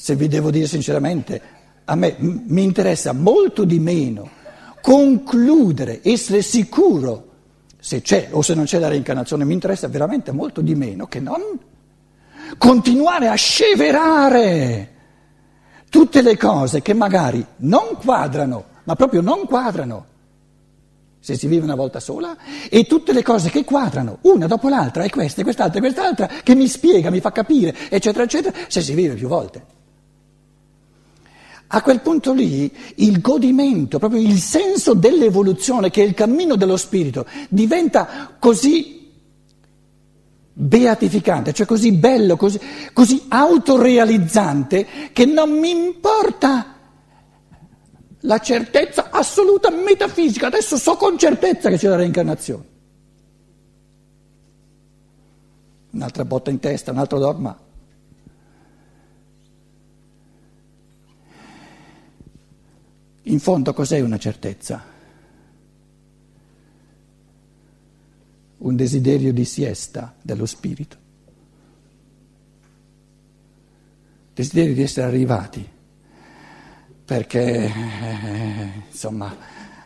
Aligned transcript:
se 0.00 0.14
vi 0.14 0.28
devo 0.28 0.52
dire 0.52 0.68
sinceramente, 0.68 1.42
a 1.84 1.96
me 1.96 2.14
m- 2.18 2.42
mi 2.46 2.62
interessa 2.62 3.12
molto 3.12 3.64
di 3.64 3.80
meno 3.80 4.30
concludere, 4.80 5.98
essere 6.04 6.40
sicuro 6.40 7.26
se 7.80 8.00
c'è 8.00 8.28
o 8.30 8.40
se 8.40 8.54
non 8.54 8.64
c'è 8.64 8.78
la 8.78 8.86
reincarnazione, 8.86 9.44
mi 9.44 9.54
interessa 9.54 9.88
veramente 9.88 10.30
molto 10.30 10.60
di 10.60 10.76
meno 10.76 11.08
che 11.08 11.18
non 11.18 11.42
continuare 12.58 13.26
a 13.26 13.34
sceverare 13.34 14.92
tutte 15.90 16.22
le 16.22 16.36
cose 16.36 16.80
che 16.80 16.94
magari 16.94 17.44
non 17.56 17.96
quadrano, 18.00 18.66
ma 18.84 18.94
proprio 18.94 19.20
non 19.20 19.46
quadrano, 19.46 20.06
se 21.18 21.34
si 21.34 21.48
vive 21.48 21.64
una 21.64 21.74
volta 21.74 21.98
sola, 21.98 22.36
e 22.70 22.84
tutte 22.84 23.12
le 23.12 23.24
cose 23.24 23.50
che 23.50 23.64
quadrano, 23.64 24.18
una 24.22 24.46
dopo 24.46 24.68
l'altra, 24.68 25.02
e 25.02 25.10
questa, 25.10 25.40
e 25.40 25.44
quest'altra, 25.44 25.78
e 25.78 25.82
quest'altra, 25.82 26.28
che 26.44 26.54
mi 26.54 26.68
spiega, 26.68 27.10
mi 27.10 27.20
fa 27.20 27.32
capire, 27.32 27.74
eccetera, 27.90 28.22
eccetera, 28.22 28.56
se 28.68 28.80
si 28.80 28.94
vive 28.94 29.14
più 29.14 29.26
volte. 29.26 29.76
A 31.70 31.82
quel 31.82 32.00
punto 32.00 32.32
lì 32.32 32.74
il 32.96 33.20
godimento, 33.20 33.98
proprio 33.98 34.20
il 34.20 34.38
senso 34.38 34.94
dell'evoluzione, 34.94 35.90
che 35.90 36.02
è 36.02 36.06
il 36.06 36.14
cammino 36.14 36.56
dello 36.56 36.78
spirito, 36.78 37.26
diventa 37.50 38.36
così 38.38 39.12
beatificante, 40.52 41.52
cioè 41.52 41.66
così 41.66 41.92
bello, 41.92 42.36
così, 42.36 42.58
così 42.92 43.26
autorealizzante, 43.28 44.86
che 45.12 45.26
non 45.26 45.50
mi 45.50 45.70
importa 45.70 46.74
la 48.20 48.38
certezza 48.38 49.10
assoluta 49.10 49.70
metafisica. 49.70 50.46
Adesso 50.46 50.78
so 50.78 50.96
con 50.96 51.18
certezza 51.18 51.68
che 51.68 51.76
c'è 51.76 51.88
la 51.88 51.96
reincarnazione. 51.96 52.64
Un'altra 55.90 56.24
botta 56.24 56.50
in 56.50 56.60
testa, 56.60 56.92
un 56.92 56.98
altro 56.98 57.18
dogma. 57.18 57.67
In 63.28 63.40
fondo 63.40 63.72
cos'è 63.72 64.00
una 64.00 64.18
certezza? 64.18 64.96
un 68.58 68.74
desiderio 68.74 69.32
di 69.32 69.44
siesta 69.44 70.14
dello 70.20 70.46
spirito, 70.46 70.96
desiderio 74.34 74.74
di 74.74 74.82
essere 74.82 75.06
arrivati, 75.06 75.68
perché 77.04 77.64
eh, 77.64 78.72
insomma 78.90 79.36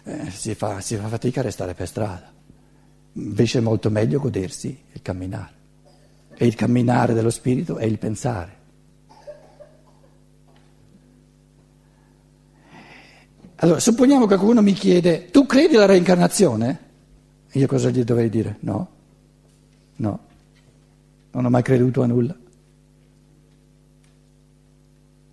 eh, 0.04 0.30
si, 0.30 0.54
fa, 0.54 0.80
si 0.80 0.96
fa 0.96 1.08
fatica 1.08 1.40
a 1.40 1.44
restare 1.44 1.74
per 1.74 1.86
strada, 1.86 2.32
invece 3.12 3.58
è 3.58 3.62
molto 3.62 3.90
meglio 3.90 4.20
godersi 4.20 4.84
il 4.92 5.02
camminare. 5.02 5.60
E 6.34 6.46
il 6.46 6.54
camminare 6.54 7.12
dello 7.12 7.30
spirito 7.30 7.76
è 7.76 7.84
il 7.84 7.98
pensare. 7.98 8.60
Allora, 13.62 13.78
supponiamo 13.78 14.27
che 14.27 14.34
qualcuno 14.34 14.60
mi 14.60 14.72
chiede, 14.72 15.30
tu 15.30 15.46
credi 15.46 15.77
alla 15.77 15.86
reincarnazione? 15.86 16.78
Io 17.52 17.66
cosa 17.69 17.91
gli 17.91 18.02
dovrei 18.02 18.28
dire? 18.28 18.56
No, 18.60 18.88
no, 19.96 20.19
non 21.30 21.44
ho 21.44 21.48
mai 21.48 21.62
creduto 21.62 22.02
a 22.02 22.06
nulla. 22.06 22.36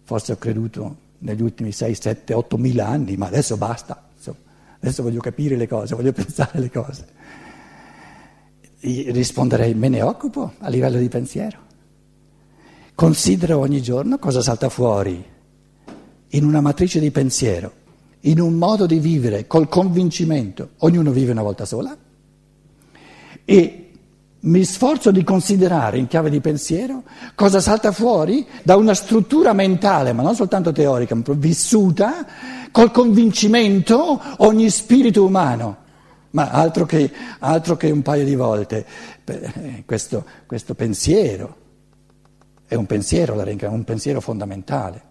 Forse 0.04 0.32
ho 0.32 0.38
creduto 0.38 0.96
negli 1.20 1.42
ultimi 1.42 1.72
6, 1.72 1.96
7, 1.96 2.34
8 2.36 2.58
mila 2.58 2.88
anni, 2.88 3.18
ma 3.18 3.26
adesso 3.26 3.58
basta. 3.58 4.10
Insomma, 4.16 4.38
adesso 4.80 5.02
voglio 5.02 5.22
capire 5.22 5.56
le 5.56 5.68
cose, 5.68 5.96
voglio 5.96 6.14
pensare 6.14 6.60
le 6.60 6.70
cose. 6.70 7.08
Io 8.82 9.12
risponderei, 9.12 9.74
me 9.74 9.90
ne 9.90 10.04
occupo 10.04 10.54
a 10.60 10.70
livello 10.70 11.00
di 11.00 11.10
pensiero. 11.10 11.58
Considero 12.94 13.58
ogni 13.58 13.82
giorno 13.82 14.20
cosa 14.20 14.44
salta 14.44 14.70
fuori 14.70 15.38
in 16.34 16.44
una 16.44 16.62
matrice 16.62 17.00
di 17.00 17.10
pensiero, 17.10 17.72
in 18.22 18.40
un 18.40 18.54
modo 18.54 18.86
di 18.86 19.00
vivere 19.00 19.48
col 19.48 19.70
convincimento. 19.70 20.72
Ognuno 20.80 21.12
vive 21.12 21.32
una 21.32 21.42
volta 21.42 21.66
sola 21.66 21.96
e 23.46 23.90
mi 24.42 24.64
sforzo 24.64 25.12
di 25.12 25.24
considerare 25.24 25.98
in 25.98 26.08
chiave 26.08 26.30
di 26.30 26.40
pensiero 26.40 27.04
cosa 27.36 27.60
salta 27.60 27.92
fuori 27.92 28.48
da 28.64 28.78
una 28.78 28.94
struttura 28.94 29.52
mentale, 29.54 30.14
ma 30.14 30.24
non 30.24 30.36
soltanto 30.36 30.72
teorica, 30.72 31.16
ma 31.16 31.24
vissuta, 31.36 32.26
col 32.72 32.92
convincimento 32.92 34.22
ogni 34.38 34.70
spirito 34.70 35.26
umano. 35.26 35.88
Ma 36.32 36.52
altro 36.52 36.86
che, 36.86 37.12
altro 37.40 37.76
che 37.76 37.90
un 37.90 38.02
paio 38.02 38.24
di 38.24 38.36
volte. 38.36 38.86
Questo, 39.86 40.26
questo 40.46 40.76
pensiero 40.76 41.56
è 42.68 42.76
un 42.76 42.86
pensiero, 42.86 43.34
un 43.34 43.84
pensiero 43.84 44.22
fondamentale. 44.22 45.04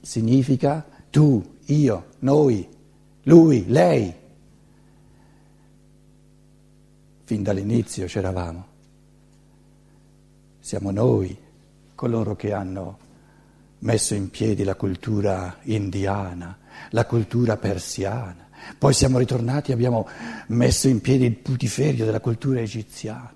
Significa 0.00 0.84
tu, 1.10 1.55
io, 1.66 2.06
noi, 2.20 2.68
lui, 3.22 3.64
lei. 3.66 4.14
fin 7.24 7.42
dall'inizio 7.42 8.06
c'eravamo. 8.06 8.66
Siamo 10.60 10.92
noi 10.92 11.36
coloro 11.96 12.36
che 12.36 12.52
hanno 12.52 12.98
messo 13.80 14.14
in 14.14 14.30
piedi 14.30 14.62
la 14.62 14.76
cultura 14.76 15.58
indiana, 15.62 16.56
la 16.90 17.04
cultura 17.04 17.56
persiana. 17.56 18.48
Poi 18.78 18.92
siamo 18.92 19.18
ritornati 19.18 19.72
e 19.72 19.74
abbiamo 19.74 20.08
messo 20.48 20.86
in 20.86 21.00
piedi 21.00 21.24
il 21.24 21.36
putiferio 21.36 22.04
della 22.04 22.20
cultura 22.20 22.60
egiziana. 22.60 23.32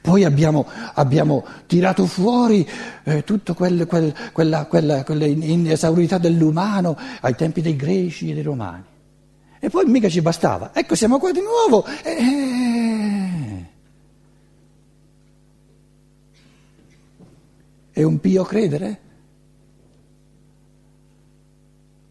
Poi 0.00 0.24
abbiamo, 0.24 0.66
abbiamo 0.94 1.44
tirato 1.66 2.06
fuori 2.06 2.68
eh, 3.04 3.24
tutta 3.24 3.54
quel, 3.54 3.86
quel, 3.86 4.14
quella, 4.32 4.66
quella, 4.66 5.04
quella 5.04 5.26
inesaurità 5.26 6.18
dell'umano 6.18 6.96
ai 7.20 7.34
tempi 7.34 7.60
dei 7.60 7.76
greci 7.76 8.30
e 8.30 8.34
dei 8.34 8.42
romani. 8.42 8.84
E 9.60 9.68
poi 9.70 9.84
mica 9.86 10.08
ci 10.08 10.20
bastava. 10.20 10.70
Ecco, 10.74 10.94
siamo 10.94 11.18
qua 11.18 11.30
di 11.30 11.40
nuovo. 11.40 11.84
Eh. 12.02 13.70
È 17.92 18.02
un 18.02 18.18
pio 18.20 18.42
credere? 18.42 19.00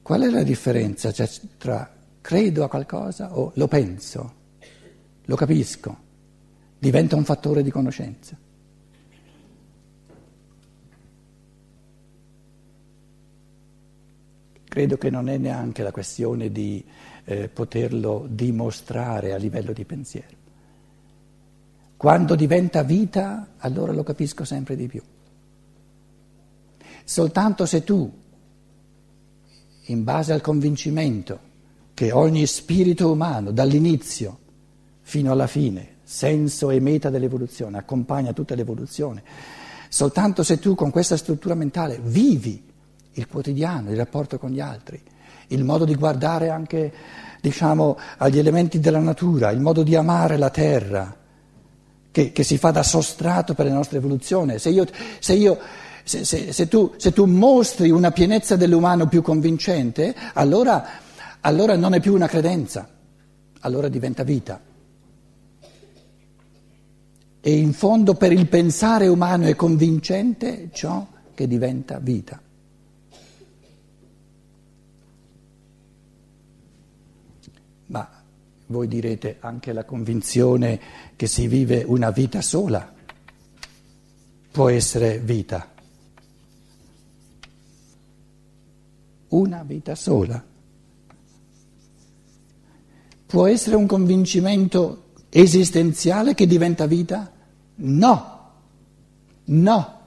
Qual 0.02 0.22
è 0.22 0.30
la 0.30 0.44
differenza 0.44 1.12
cioè, 1.12 1.30
tra 1.58 1.90
credo 2.22 2.64
a 2.64 2.70
qualcosa 2.70 3.36
o 3.38 3.52
lo 3.56 3.68
penso, 3.68 4.34
lo 5.26 5.36
capisco, 5.36 5.98
diventa 6.82 7.16
un 7.16 7.24
fattore 7.24 7.62
di 7.62 7.70
conoscenza? 7.70 8.36
Credo 14.64 14.98
che 14.98 15.10
non 15.12 15.30
è 15.30 15.38
neanche 15.38 15.84
la 15.84 15.92
questione 15.92 16.52
di 16.52 16.84
eh, 17.26 17.50
poterlo 17.50 18.26
dimostrare 18.28 19.32
a 19.34 19.38
livello 19.38 19.74
di 19.74 19.86
pensiero. 19.86 20.36
Quando 21.98 22.34
diventa 22.34 22.82
vita, 22.82 23.54
allora 23.58 23.92
lo 23.92 24.02
capisco 24.02 24.44
sempre 24.44 24.76
di 24.76 24.88
più. 24.88 25.04
Soltanto 27.04 27.68
se 27.68 27.84
tu, 27.84 28.12
in 29.86 30.04
base 30.04 30.34
al 30.34 30.42
convincimento 30.42 31.40
che 31.94 32.12
ogni 32.12 32.48
spirito 32.48 33.12
umano, 33.12 33.52
dall'inizio 33.52 34.40
fino 35.02 35.32
alla 35.32 35.46
fine, 35.46 35.98
senso 36.12 36.72
e 36.72 36.82
meta 36.82 37.10
dell'evoluzione, 37.10 37.78
accompagna 37.78 38.34
tutta 38.34 38.54
l'evoluzione, 38.54 39.24
soltanto 39.88 40.44
se 40.44 40.60
tu 40.60 40.76
con 40.76 40.92
questa 40.92 41.16
struttura 41.16 41.56
mentale 41.56 42.02
vivi 42.04 42.62
il 43.14 43.28
quotidiano, 43.28 43.92
il 43.92 43.96
rapporto 43.96 44.38
con 44.38 44.50
gli 44.50 44.60
altri, 44.60 45.02
il 45.48 45.64
modo 45.64 45.86
di 45.86 45.96
guardare 45.96 46.50
anche 46.50 46.92
diciamo, 47.40 47.98
agli 48.18 48.38
elementi 48.38 48.82
della 48.82 49.00
natura, 49.00 49.52
il 49.52 49.62
modo 49.62 49.84
di 49.84 49.96
amare 49.96 50.38
la 50.38 50.50
terra, 50.50 51.16
che, 52.12 52.34
che 52.34 52.44
si 52.44 52.58
fa 52.58 52.72
da 52.72 52.84
sostrato 52.84 53.54
per 53.54 53.68
la 53.68 53.74
nostra 53.74 53.98
evoluzione. 53.98 54.60
Se, 54.60 54.70
io, 54.70 54.86
se, 55.20 55.34
io, 55.34 55.58
se, 56.04 56.26
se 56.26 56.68
tu, 56.68 56.94
tu, 56.98 57.26
mostri 57.26 57.90
una 57.90 58.12
pienezza 58.12 58.58
dell'umano 58.58 59.08
più 59.08 59.22
convincente, 59.22 60.14
allora, 60.34 60.86
allora 61.40 61.78
non 61.78 61.94
è 61.94 62.02
più 62.02 62.14
una 62.14 62.28
credenza, 62.28 62.86
allora 63.62 63.88
diventa 63.88 64.24
vita. 64.24 64.60
E 67.42 67.58
in 67.58 67.74
fondo 67.74 68.14
per 68.14 68.32
il 68.32 68.48
pensare 68.48 69.08
umano 69.08 69.48
è 69.48 69.56
convincente 69.56 70.70
ciò 70.72 71.06
che 71.34 71.48
diventa 71.48 72.00
vita. 72.00 72.40
Ma 77.88 78.10
voi 78.68 78.88
direte 78.88 79.38
anche 79.40 79.74
la 79.74 79.84
convinzione 79.84 80.80
che 81.16 81.28
si 81.28 81.48
vive 81.48 81.84
una 81.86 82.12
vita 82.12 82.42
sola 82.42 83.00
può 84.52 84.68
essere 84.70 85.18
vita. 85.20 85.70
Una 89.30 89.64
vita 89.64 89.96
sola. 89.96 90.44
Può 93.26 93.48
essere 93.48 93.78
un 93.78 93.88
convincimento 93.88 95.11
esistenziale 95.32 96.36
che 96.36 96.46
diventa 96.46 96.86
vita? 96.86 97.32
No, 97.76 98.52
no. 99.46 100.00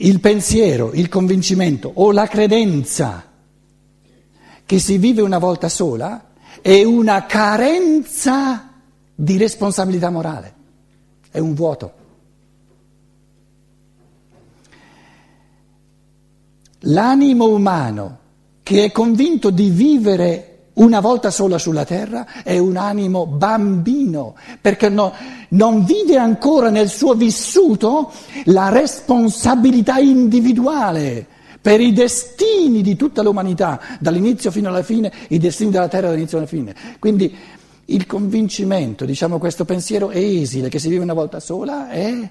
il 0.00 0.20
pensiero, 0.20 0.92
il 0.92 1.08
convincimento 1.08 1.90
o 1.92 2.12
la 2.12 2.26
credenza 2.26 3.24
che 4.64 4.78
si 4.78 4.98
vive 4.98 5.22
una 5.22 5.38
volta 5.38 5.68
sola 5.68 6.30
è 6.60 6.84
una 6.84 7.24
carenza 7.26 8.70
di 9.14 9.36
responsabilità 9.36 10.10
morale, 10.10 10.54
è 11.30 11.38
un 11.38 11.54
vuoto. 11.54 11.92
L'animo 16.82 17.48
umano 17.48 18.18
che 18.62 18.84
è 18.84 18.92
convinto 18.92 19.50
di 19.50 19.70
vivere 19.70 20.57
una 20.78 21.00
volta 21.00 21.30
sola 21.30 21.58
sulla 21.58 21.84
terra 21.84 22.42
è 22.42 22.58
un 22.58 22.76
animo 22.76 23.26
bambino, 23.26 24.34
perché 24.60 24.88
no, 24.88 25.12
non 25.50 25.84
vive 25.84 26.16
ancora 26.16 26.70
nel 26.70 26.88
suo 26.88 27.14
vissuto 27.14 28.12
la 28.44 28.68
responsabilità 28.68 29.98
individuale 29.98 31.26
per 31.60 31.80
i 31.80 31.92
destini 31.92 32.82
di 32.82 32.96
tutta 32.96 33.22
l'umanità, 33.22 33.80
dall'inizio 33.98 34.50
fino 34.50 34.68
alla 34.68 34.82
fine, 34.82 35.12
i 35.28 35.38
destini 35.38 35.70
della 35.70 35.88
terra 35.88 36.08
dall'inizio 36.08 36.38
alla 36.38 36.46
fine. 36.46 36.74
Quindi 36.98 37.34
il 37.86 38.06
convincimento, 38.06 39.04
diciamo 39.04 39.38
questo 39.38 39.64
pensiero 39.64 40.10
esile 40.10 40.68
che 40.68 40.78
si 40.78 40.88
vive 40.88 41.02
una 41.02 41.14
volta 41.14 41.40
sola 41.40 41.88
è... 41.90 42.30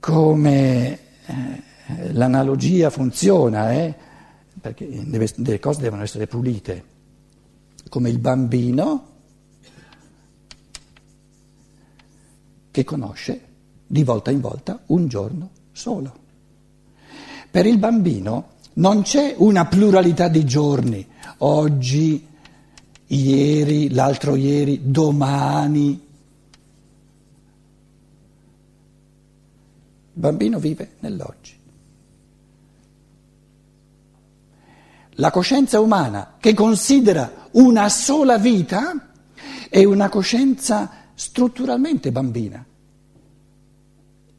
come 0.00 0.98
eh, 1.26 1.62
l'analogia 2.12 2.90
funziona, 2.90 3.72
eh? 3.72 3.94
perché 4.60 4.88
deve, 5.06 5.28
le 5.36 5.58
cose 5.58 5.80
devono 5.80 6.02
essere 6.02 6.26
pulite, 6.26 6.84
come 7.88 8.10
il 8.10 8.18
bambino 8.18 9.08
che 12.70 12.84
conosce 12.84 13.40
di 13.86 14.04
volta 14.04 14.30
in 14.30 14.40
volta 14.40 14.80
un 14.86 15.08
giorno 15.08 15.50
solo. 15.72 16.18
Per 17.50 17.66
il 17.66 17.78
bambino 17.78 18.58
non 18.74 19.02
c'è 19.02 19.34
una 19.38 19.66
pluralità 19.66 20.28
di 20.28 20.44
giorni, 20.44 21.04
oggi, 21.38 22.26
ieri, 23.08 23.90
l'altro 23.90 24.36
ieri, 24.36 24.90
domani. 24.90 26.08
Il 30.12 30.20
bambino 30.20 30.58
vive 30.58 30.92
nell'oggi. 31.00 31.59
La 35.20 35.30
coscienza 35.30 35.80
umana 35.80 36.36
che 36.40 36.54
considera 36.54 37.48
una 37.52 37.90
sola 37.90 38.38
vita 38.38 39.10
è 39.68 39.84
una 39.84 40.08
coscienza 40.08 40.90
strutturalmente 41.14 42.10
bambina. 42.10 42.64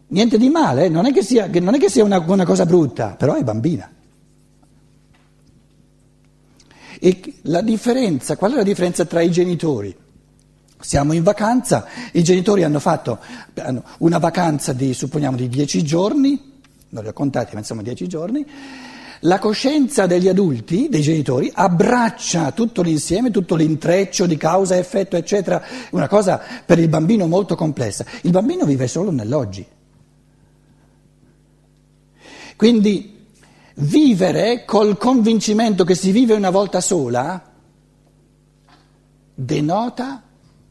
Niente 0.08 0.38
di 0.40 0.50
male, 0.50 0.86
eh? 0.86 0.90
non 0.90 1.06
è 1.06 1.14
che 1.14 1.22
sia, 1.22 1.48
non 1.48 1.76
è 1.76 1.78
che 1.78 1.88
sia 1.88 2.04
una, 2.04 2.18
una 2.20 2.46
cosa 2.46 2.66
brutta, 2.66 3.10
però 3.10 3.36
è 3.36 3.44
bambina. 3.44 3.90
E 7.00 7.34
la 7.44 7.62
differenza, 7.62 8.36
qual 8.36 8.54
è 8.54 8.56
la 8.56 8.64
differenza 8.64 9.06
tra 9.06 9.22
i 9.22 9.30
genitori? 9.30 9.96
Siamo 10.80 11.14
in 11.14 11.22
vacanza, 11.22 11.86
i 12.12 12.24
genitori 12.24 12.64
hanno 12.64 12.80
fatto 12.80 13.20
una 14.00 14.18
vacanza 14.18 14.74
di, 14.74 14.96
supponiamo, 14.96 15.38
di 15.38 15.48
dieci 15.48 15.84
giorni, 15.84 16.60
non 16.90 17.04
li 17.04 17.10
ho 17.10 17.14
contati, 17.14 17.54
ma 17.54 17.60
insomma 17.60 17.84
dieci 17.84 18.08
giorni, 18.08 18.44
la 19.22 19.40
coscienza 19.40 20.08
degli 20.08 20.28
adulti, 20.28 20.88
dei 20.90 21.02
genitori, 21.02 21.52
abbraccia 21.54 22.52
tutto 22.52 22.82
l'insieme, 22.82 23.30
tutto 23.30 23.56
l'intreccio 23.56 24.26
di 24.26 24.38
causa, 24.38 24.78
effetto, 24.78 25.16
eccetera, 25.16 25.62
una 25.92 26.08
cosa 26.08 26.42
per 26.66 26.80
il 26.80 26.88
bambino 26.88 27.28
molto 27.28 27.56
complessa. 27.56 28.06
Il 28.22 28.32
bambino 28.32 28.66
vive 28.66 28.88
solo 28.88 29.12
nell'oggi. 29.12 29.66
Quindi 32.56 33.28
vivere 33.76 34.66
col 34.66 34.98
convincimento 34.98 35.84
che 35.84 35.96
si 35.96 36.12
vive 36.12 36.34
una 36.34 36.50
volta 36.50 36.82
sola 36.82 37.50
denota 39.34 40.24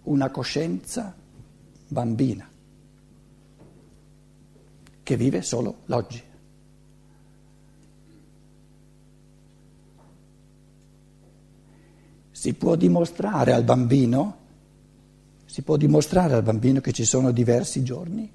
una 0.05 0.31
coscienza 0.31 1.15
bambina 1.89 2.49
che 5.03 5.17
vive 5.17 5.43
solo 5.43 5.79
l'oggi. 5.87 6.30
Si 12.41 12.55
può 12.55 12.75
dimostrare 12.75 13.53
al 13.53 13.65
bambino, 13.65 14.37
si 15.45 15.61
può 15.61 15.77
dimostrare 15.77 16.33
al 16.33 16.43
bambino 16.43 16.81
che 16.81 16.91
ci 16.91 17.05
sono 17.05 17.33
diversi 17.33 17.83
giorni 17.83 18.33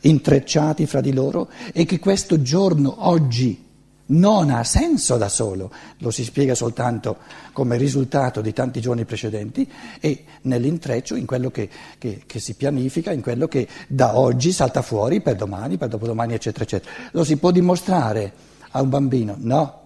intrecciati 0.00 0.86
fra 0.86 1.02
di 1.02 1.12
loro 1.12 1.50
e 1.70 1.84
che 1.84 1.98
questo 1.98 2.40
giorno 2.40 3.06
oggi 3.06 3.62
non 4.06 4.48
ha 4.48 4.64
senso 4.64 5.18
da 5.18 5.28
solo, 5.28 5.70
lo 5.98 6.10
si 6.10 6.24
spiega 6.24 6.54
soltanto 6.54 7.18
come 7.52 7.76
risultato 7.76 8.40
di 8.40 8.54
tanti 8.54 8.80
giorni 8.80 9.04
precedenti 9.04 9.70
e 10.00 10.24
nell'intreccio, 10.40 11.16
in 11.16 11.26
quello 11.26 11.50
che, 11.50 11.68
che, 11.98 12.22
che, 12.24 12.38
si 12.38 12.54
pianifica, 12.54 13.12
in 13.12 13.20
quello 13.20 13.48
che 13.48 13.68
da 13.86 14.16
oggi 14.16 14.50
salta 14.50 14.80
fuori 14.80 15.20
per 15.20 15.36
domani, 15.36 15.76
per 15.76 15.88
dopodomani, 15.88 16.32
eccetera, 16.32 16.64
eccetera. 16.64 16.90
Lo 17.10 17.22
si 17.22 17.36
può 17.36 17.50
dimostrare 17.50 18.32
a 18.70 18.80
un 18.80 18.88
bambino? 18.88 19.36
No, 19.36 19.79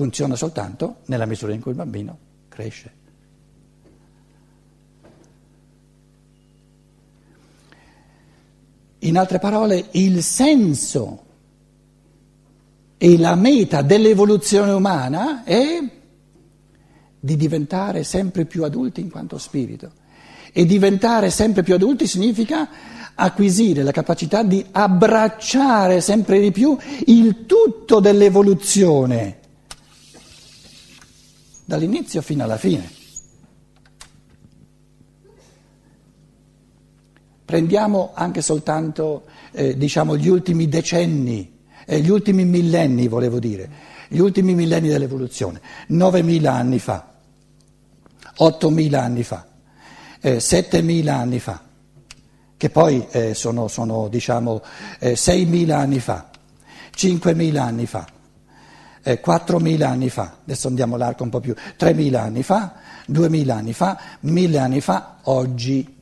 funziona 0.00 0.34
soltanto 0.34 1.00
nella 1.06 1.26
misura 1.26 1.52
in 1.52 1.60
cui 1.60 1.72
il 1.72 1.76
bambino 1.76 2.16
cresce. 2.48 2.92
In 9.00 9.18
altre 9.18 9.38
parole, 9.38 9.88
il 9.90 10.22
senso 10.22 11.24
e 12.96 13.18
la 13.18 13.34
meta 13.34 13.82
dell'evoluzione 13.82 14.72
umana 14.72 15.44
è 15.44 15.82
di 17.20 17.36
diventare 17.36 18.02
sempre 18.02 18.46
più 18.46 18.64
adulti 18.64 19.02
in 19.02 19.10
quanto 19.10 19.36
spirito. 19.36 19.92
E 20.50 20.64
diventare 20.64 21.28
sempre 21.28 21.62
più 21.62 21.74
adulti 21.74 22.06
significa 22.06 22.68
acquisire 23.14 23.82
la 23.82 23.92
capacità 23.92 24.42
di 24.42 24.64
abbracciare 24.70 26.00
sempre 26.00 26.40
di 26.40 26.52
più 26.52 26.74
il 27.04 27.44
tutto 27.44 28.00
dell'evoluzione, 28.00 29.39
dall'inizio 31.70 32.20
fino 32.20 32.42
alla 32.42 32.56
fine. 32.56 32.90
Prendiamo 37.44 38.10
anche 38.14 38.42
soltanto 38.42 39.26
eh, 39.52 39.76
diciamo, 39.76 40.16
gli 40.16 40.26
ultimi 40.26 40.68
decenni, 40.68 41.60
eh, 41.86 42.00
gli 42.00 42.08
ultimi 42.08 42.44
millenni 42.44 43.06
volevo 43.06 43.38
dire, 43.38 43.70
gli 44.08 44.18
ultimi 44.18 44.54
millenni 44.54 44.88
dell'evoluzione, 44.88 45.60
9.000 45.90 46.46
anni 46.46 46.78
fa, 46.80 47.12
8.000 48.38 48.94
anni 48.94 49.22
fa, 49.22 49.46
eh, 50.20 50.36
7.000 50.38 51.08
anni 51.08 51.38
fa, 51.38 51.62
che 52.56 52.70
poi 52.70 53.06
eh, 53.10 53.34
sono, 53.34 53.68
sono 53.68 54.08
diciamo, 54.08 54.60
6.000 55.00 55.68
eh, 55.68 55.72
anni 55.72 56.00
fa, 56.00 56.30
5.000 56.96 57.56
anni 57.56 57.86
fa. 57.86 58.18
4.000 59.04 59.82
anni 59.82 60.08
fa, 60.10 60.36
adesso 60.42 60.68
andiamo 60.68 60.96
l'arco 60.96 61.22
un 61.22 61.30
po' 61.30 61.40
più, 61.40 61.54
3.000 61.78 62.14
anni 62.16 62.42
fa, 62.42 62.74
2.000 63.10 63.50
anni 63.50 63.72
fa, 63.72 63.98
1.000 64.24 64.56
anni 64.58 64.80
fa, 64.80 65.18
oggi 65.22 65.98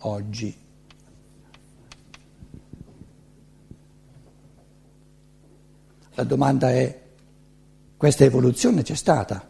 oggi. 0.00 0.56
La 6.14 6.24
domanda 6.24 6.70
è, 6.70 7.00
questa 7.96 8.24
evoluzione 8.24 8.82
c'è 8.82 8.94
stata? 8.94 9.46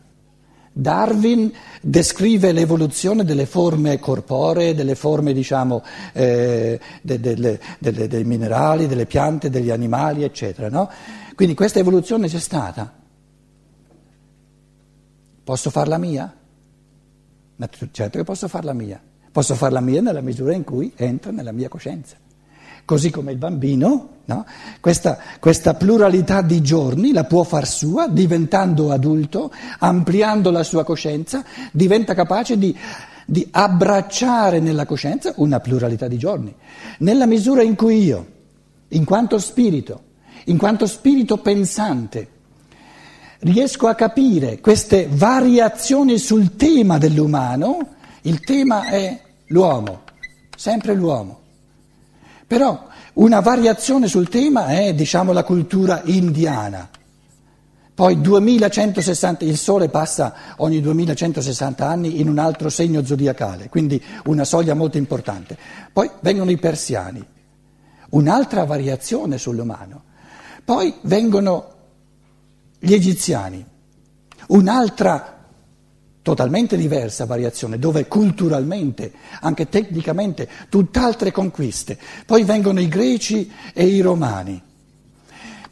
Darwin 0.71 1.51
descrive 1.81 2.53
l'evoluzione 2.53 3.25
delle 3.25 3.47
forme 3.47 3.99
corporee, 3.99 4.75
delle 4.75 4.95
forme 4.95 5.33
diciamo, 5.33 5.83
eh, 6.13 6.79
de, 7.03 7.21
de, 7.21 7.59
de, 7.79 8.07
dei 8.07 8.25
minerali, 8.25 8.87
delle 8.87 9.07
piante, 9.07 9.51
degli 9.51 9.71
animali, 9.71 10.23
eccetera. 10.23 10.69
No? 10.69 10.89
Quindi 11.39 11.55
questa 11.55 11.79
evoluzione 11.79 12.27
c'è 12.27 12.41
stata. 12.41 12.93
Posso 15.45 15.71
farla 15.71 15.97
mia? 15.97 16.35
Certo 17.93 18.19
che 18.19 18.25
posso 18.25 18.49
farla 18.49 18.73
mia. 18.73 19.01
Posso 19.31 19.55
farla 19.55 19.79
mia 19.79 20.01
nella 20.01 20.21
misura 20.21 20.53
in 20.53 20.65
cui 20.65 20.93
entra 20.97 21.31
nella 21.31 21.53
mia 21.53 21.69
coscienza. 21.69 22.17
Così 22.85 23.11
come 23.11 23.31
il 23.31 23.39
bambino, 23.39 24.17
no? 24.25 24.47
questa, 24.81 25.17
questa, 25.39 25.75
pluralità 25.75 26.43
di 26.43 26.61
giorni 26.61 27.13
la 27.13 27.23
può 27.23 27.45
far 27.45 27.69
sua, 27.69 28.09
diventando 28.09 28.91
adulto, 28.91 29.53
ampliando 29.79 30.51
la 30.51 30.65
sua 30.65 30.83
coscienza, 30.83 31.45
diventa 31.71 32.15
capace 32.15 32.59
di, 32.59 32.77
di 33.25 33.47
abbracciare 33.49 34.59
nella 34.59 34.87
coscienza 34.87 35.35
una 35.37 35.61
pluralità 35.61 36.09
di 36.09 36.19
giorni. 36.19 36.53
Nella 36.99 37.27
misura 37.27 37.63
in 37.63 37.77
cui 37.77 38.03
io, 38.03 38.27
in 38.89 39.05
quanto 39.05 39.39
spirito, 39.39 40.07
in 40.49 40.59
quanto 40.59 40.87
spirito 40.87 41.39
pensante, 41.39 42.37
riesco 43.41 43.87
a 43.87 43.95
capire 43.95 44.61
queste 44.61 45.09
variazioni 45.11 46.19
sul 46.19 46.57
tema 46.57 46.99
dell'umano, 46.99 47.95
il 48.23 48.41
tema 48.41 48.87
è 48.87 49.21
l'uomo, 49.47 50.03
sempre 50.57 50.95
l'uomo. 50.95 51.41
Però 52.47 52.87
una 53.15 53.41
variazione 53.41 54.09
sul 54.09 54.29
tema 54.29 54.69
è, 54.69 54.95
diciamo, 54.95 55.33
la 55.33 55.45
cultura 55.45 56.03
indiana. 56.05 56.89
Poi 57.95 58.21
2160, 58.21 59.45
il 59.45 59.59
Sole 59.59 59.89
passa 59.89 60.35
ogni 60.59 60.81
2160 60.81 61.87
anni 61.87 62.21
in 62.21 62.29
un 62.29 62.39
altro 62.39 62.71
segno 62.71 63.05
zodiacale, 63.05 63.69
quindi 63.69 64.03
una 64.27 64.45
soglia 64.45 64.75
molto 64.75 64.99
importante. 64.99 65.59
Poi 65.93 66.09
vengono 66.21 66.51
i 66.51 66.59
persiani, 66.59 67.25
un'altra 68.11 68.65
variazione 68.65 69.37
sull'umano. 69.37 70.05
Poi 70.69 70.93
vengono 71.01 71.77
gli 72.79 72.93
egiziani, 72.93 73.65
un'altra 74.49 75.47
totalmente 76.21 76.77
diversa 76.77 77.25
variazione, 77.25 77.79
dove 77.79 78.07
culturalmente, 78.07 79.15
anche 79.41 79.71
tecnicamente, 79.71 80.47
tutt'altre 80.69 81.33
conquiste. 81.33 81.99
Poi 82.27 82.45
vengono 82.45 82.81
i 82.81 82.89
greci 82.89 83.51
e 83.73 83.87
i 83.87 84.03
romani. 84.03 84.63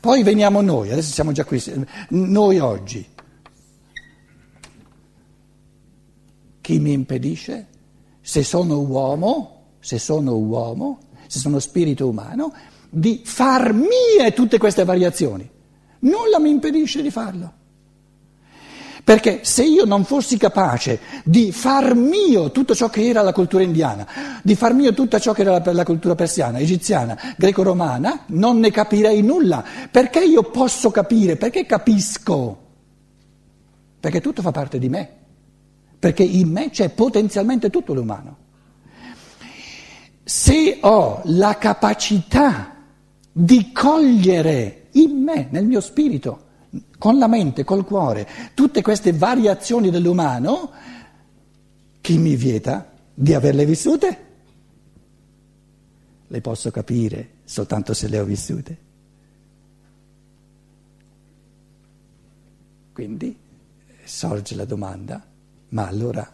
Poi 0.01 0.23
veniamo 0.23 0.63
noi, 0.63 0.91
adesso 0.91 1.13
siamo 1.13 1.33
già 1.33 1.45
qui, 1.45 1.63
noi 2.09 2.59
oggi. 2.59 3.07
Chi 6.63 6.79
mi 6.79 6.93
impedisce? 6.93 7.67
Se 8.23 8.43
sono 8.43 8.81
uomo, 8.81 9.75
se 9.79 9.99
sono 9.99 10.37
uomo, 10.37 11.01
se 11.27 11.39
sono 11.39 11.59
spirito 11.59 12.09
umano, 12.09 12.51
di 12.89 13.23
far 13.25 13.73
mie 13.73 14.33
tutte 14.35 14.59
queste 14.59 14.85
variazioni. 14.85 15.49
Nulla 16.01 16.39
mi 16.39 16.51
impedisce 16.51 17.03
di 17.03 17.11
farlo. 17.11 17.53
Perché 19.07 19.41
se 19.45 19.63
io 19.63 19.85
non 19.85 20.05
fossi 20.05 20.37
capace 20.37 20.99
di 21.23 21.53
far 21.53 21.95
mio 21.95 22.51
tutto 22.51 22.75
ciò 22.75 22.89
che 22.89 23.07
era 23.07 23.23
la 23.23 23.33
cultura 23.33 23.63
indiana, 23.63 24.05
di 24.43 24.57
far 24.57 24.75
mio 24.75 24.93
tutto 24.95 25.21
ciò 25.21 25.33
che 25.33 25.43
era 25.43 25.63
la, 25.65 25.73
la 25.73 25.85
cultura 25.85 26.17
persiana, 26.17 26.59
egiziana, 26.59 27.17
greco-romana, 27.37 28.25
non 28.31 28.59
ne 28.59 28.73
capirei 28.73 29.23
nulla. 29.23 29.63
Perché 29.89 30.25
io 30.25 30.43
posso 30.51 30.91
capire? 30.91 31.37
Perché 31.37 31.67
capisco? 31.67 32.65
Perché 34.01 34.21
tutto 34.21 34.43
fa 34.43 34.51
parte 34.51 34.81
di 34.81 34.89
me. 34.89 35.09
Perché 36.01 36.25
in 36.25 36.51
me 36.51 36.71
c'è 36.71 36.89
potenzialmente 36.89 37.71
tutto 37.71 37.95
l'umano. 37.95 38.37
Se 40.25 40.79
ho 40.81 41.21
la 41.27 41.57
capacità 41.59 42.76
di 43.39 43.71
cogliere 43.71 44.87
in 44.93 45.23
me, 45.23 45.49
nel 45.51 45.67
mio 45.67 45.83
spirito, 45.83 46.45
con 46.97 47.19
la 47.19 47.27
mente, 47.27 47.65
col 47.65 47.85
cuore, 47.85 48.27
tutte 48.55 48.81
queste 48.81 49.13
variazioni 49.13 49.91
dell'umano, 49.91 50.71
chi 52.01 52.17
mi 52.17 52.35
vieta 52.35 52.91
di 53.13 53.35
averle 53.35 53.67
vissute? 53.67 54.25
Le 56.27 56.41
posso 56.41 56.71
capire 56.71 57.33
soltanto 57.45 57.93
se 57.93 58.09
le 58.09 58.19
ho 58.19 58.25
vissute. 58.25 58.79
Quindi 62.95 63.39
sorge 64.03 64.55
la 64.55 64.65
domanda, 64.65 65.23
ma 65.69 65.87
allora 65.87 66.27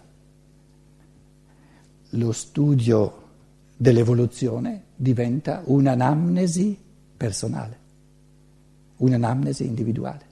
lo 2.10 2.30
studio 2.30 3.22
dell'evoluzione 3.76 4.84
diventa 4.94 5.62
un'anamnesi 5.64 6.90
personale, 7.22 7.78
un'anamnesi 8.96 9.64
individuale 9.64 10.24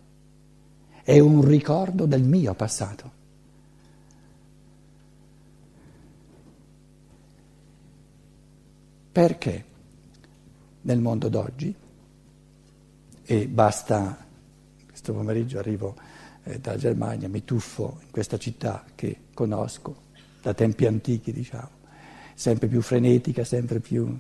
è 1.05 1.21
un 1.21 1.41
ricordo 1.45 2.05
del 2.05 2.25
mio 2.25 2.53
passato. 2.55 3.19
Perché 9.13 9.65
nel 10.81 10.99
mondo 10.99 11.29
d'oggi, 11.29 11.73
e 13.23 13.47
basta, 13.47 14.27
questo 14.89 15.13
pomeriggio 15.13 15.61
arrivo 15.61 15.95
eh, 16.43 16.59
dalla 16.59 16.77
Germania, 16.77 17.29
mi 17.29 17.45
tuffo 17.45 17.99
in 18.03 18.11
questa 18.11 18.37
città 18.37 18.85
che 18.97 19.27
conosco 19.33 20.09
da 20.43 20.55
tempi 20.55 20.87
antichi, 20.87 21.33
diciamo, 21.33 21.71
sempre 22.35 22.67
più 22.67 22.83
frenetica, 22.83 23.45
sempre 23.45 23.79
più... 23.79 24.19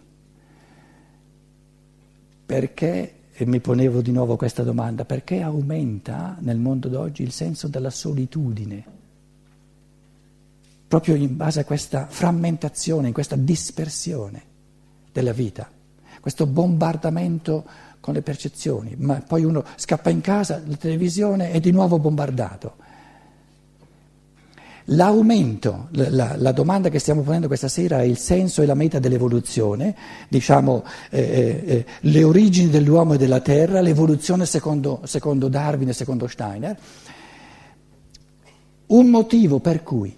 Perché 2.51 3.13
e 3.33 3.47
mi 3.47 3.61
ponevo 3.61 4.01
di 4.01 4.11
nuovo 4.11 4.35
questa 4.35 4.65
domanda, 4.65 5.05
perché 5.05 5.41
aumenta 5.41 6.37
nel 6.41 6.59
mondo 6.59 6.89
d'oggi 6.89 7.23
il 7.23 7.31
senso 7.31 7.69
della 7.69 7.91
solitudine? 7.91 8.85
Proprio 10.89 11.15
in 11.15 11.37
base 11.37 11.61
a 11.61 11.65
questa 11.65 12.09
frammentazione, 12.09 13.07
in 13.07 13.13
questa 13.13 13.37
dispersione 13.37 14.43
della 15.13 15.31
vita, 15.31 15.71
questo 16.19 16.45
bombardamento 16.47 17.65
con 18.01 18.15
le 18.15 18.23
percezioni, 18.23 18.97
ma 18.99 19.23
poi 19.25 19.45
uno 19.45 19.65
scappa 19.77 20.11
in 20.11 20.21
casa, 20.21 20.61
la 20.67 20.75
televisione 20.75 21.53
è 21.53 21.61
di 21.61 21.71
nuovo 21.71 22.01
bombardato. 22.01 22.79
L'aumento, 24.87 25.89
la, 25.93 26.37
la, 26.37 26.53
domanda 26.53 26.89
che 26.89 26.99
stiamo 26.99 27.21
ponendo 27.21 27.47
questa 27.47 27.69
sera 27.69 28.01
è 28.01 28.05
il 28.05 28.17
senso 28.19 28.63
e 28.63 28.67
la 28.67 28.75
meta 28.75 28.99
dell'evoluzione, 28.99 29.95
diciamo 30.29 30.85
eh, 31.11 31.21
eh, 31.21 31.63
eh, 31.67 31.87
le 32.01 32.25
origini 32.25 32.71
dell'uomo 32.71 33.15
e 33.15 33.19
della 33.19 33.41
terra, 33.41 33.81
l'evoluzione 33.81 34.47
secondo, 34.47 35.01
secondo 35.05 35.49
Darwin 35.49 35.89
e 35.89 35.93
secondo 35.93 36.27
Steiner. 36.27 36.77
Un 38.87 39.07
motivo 39.07 39.61
per 39.61 39.83
cui 39.83 40.17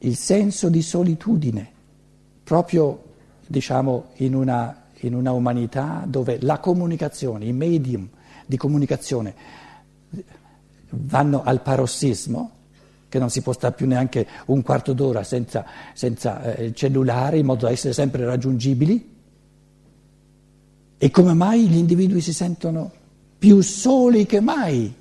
il 0.00 0.16
senso 0.16 0.68
di 0.68 0.82
solitudine, 0.82 1.70
proprio 2.44 3.04
diciamo 3.46 4.10
in 4.16 4.34
una, 4.34 4.84
in 5.00 5.14
una 5.14 5.32
umanità 5.32 6.04
dove 6.06 6.38
la 6.42 6.58
comunicazione, 6.58 7.46
i 7.46 7.52
medium 7.52 8.06
di 8.44 8.56
comunicazione, 8.56 9.34
vanno 10.90 11.42
al 11.42 11.62
parossismo, 11.62 12.52
che 13.08 13.18
non 13.18 13.30
si 13.30 13.40
può 13.40 13.52
stare 13.52 13.74
più 13.74 13.86
neanche 13.86 14.26
un 14.46 14.62
quarto 14.62 14.92
d'ora 14.92 15.22
senza, 15.22 15.64
senza 15.94 16.54
eh, 16.54 16.74
cellulare 16.74 17.38
in 17.38 17.46
modo 17.46 17.66
da 17.66 17.72
essere 17.72 17.94
sempre 17.94 18.24
raggiungibili. 18.24 19.16
E 20.98 21.10
come 21.10 21.32
mai 21.32 21.68
gli 21.68 21.76
individui 21.76 22.20
si 22.20 22.32
sentono 22.32 22.90
più 23.38 23.60
soli 23.60 24.26
che 24.26 24.40
mai 24.40 24.94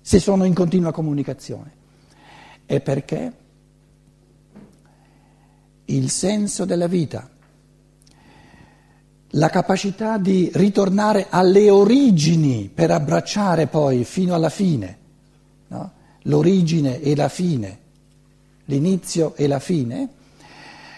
se 0.00 0.18
sono 0.18 0.44
in 0.44 0.54
continua 0.54 0.92
comunicazione? 0.92 1.72
È 2.66 2.80
perché 2.80 3.32
il 5.86 6.10
senso 6.10 6.64
della 6.64 6.88
vita, 6.88 7.30
la 9.30 9.48
capacità 9.50 10.18
di 10.18 10.50
ritornare 10.52 11.26
alle 11.30 11.70
origini 11.70 12.70
per 12.72 12.90
abbracciare 12.90 13.66
poi 13.68 14.04
fino 14.04 14.34
alla 14.34 14.50
fine? 14.50 15.04
L'origine 16.26 17.00
e 17.00 17.16
la 17.16 17.28
fine, 17.28 17.78
l'inizio 18.66 19.34
e 19.36 19.46
la 19.46 19.58
fine, 19.58 20.08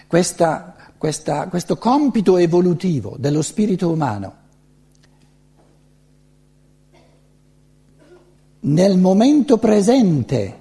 questa, 0.07 0.75
questa, 0.97 1.47
questo 1.47 1.77
compito 1.77 2.37
evolutivo 2.37 3.15
dello 3.17 3.41
spirito 3.41 3.89
umano 3.89 4.37
nel 8.61 8.97
momento 8.97 9.57
presente 9.57 10.57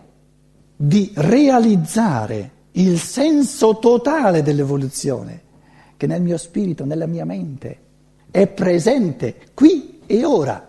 di 0.76 1.10
realizzare 1.14 2.50
il 2.72 2.98
senso 2.98 3.78
totale 3.78 4.42
dell'evoluzione 4.42 5.42
che 5.96 6.06
nel 6.06 6.22
mio 6.22 6.36
spirito, 6.36 6.84
nella 6.84 7.06
mia 7.06 7.24
mente 7.24 7.80
è 8.30 8.46
presente 8.46 9.34
qui 9.54 10.00
e 10.06 10.24
ora 10.24 10.67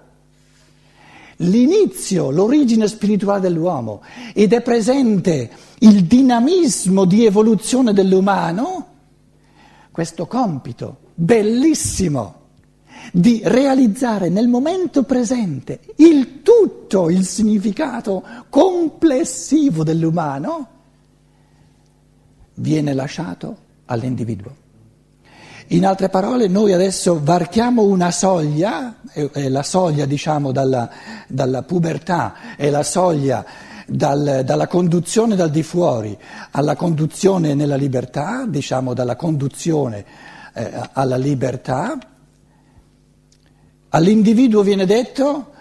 l'inizio, 1.41 2.31
l'origine 2.31 2.88
spirituale 2.88 3.41
dell'uomo 3.41 4.01
ed 4.34 4.53
è 4.53 4.62
presente 4.62 5.50
il 5.79 6.05
dinamismo 6.05 7.05
di 7.05 7.25
evoluzione 7.25 7.93
dell'umano, 7.93 8.88
questo 9.91 10.27
compito 10.27 11.08
bellissimo 11.15 12.36
di 13.12 13.41
realizzare 13.43 14.29
nel 14.29 14.48
momento 14.48 15.03
presente 15.03 15.79
il 15.98 16.41
tutto, 16.41 17.10
il 17.10 17.25
significato 17.25 18.24
complessivo 18.50 19.84
dell'umano, 19.84 20.67
viene 22.55 22.93
lasciato 22.93 23.58
all'individuo. 23.86 24.67
In 25.72 25.86
altre 25.86 26.10
parole, 26.10 26.48
noi 26.48 26.74
adesso 26.74 27.20
varchiamo 27.22 27.84
una 27.84 28.10
soglia, 28.10 28.96
è 29.12 29.50
la 29.50 29.62
soglia 29.62 30.06
diciamo 30.06 30.52
dalla, 30.52 30.90
dalla 31.28 31.62
pubertà, 31.62 32.56
è 32.56 32.72
la 32.72 32.82
soglia 32.82 33.46
dal, 33.86 34.42
dalla 34.44 34.66
conduzione 34.66 35.36
dal 35.36 35.52
di 35.52 35.62
fuori 35.62 36.18
alla 36.52 36.76
conduzione 36.76 37.54
nella 37.54 37.76
libertà, 37.76 38.46
diciamo 38.48 38.96
dalla 38.96 39.16
conduzione 39.16 40.06
eh, 40.56 40.90
alla 40.94 41.18
libertà. 41.18 42.00
All'individuo 43.90 44.64
viene 44.64 44.88
detto, 44.88 45.52